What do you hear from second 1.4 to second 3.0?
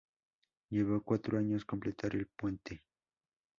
completar el puente.